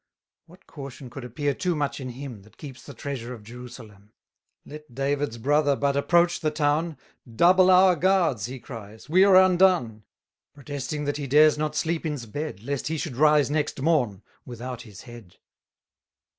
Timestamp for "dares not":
11.27-11.75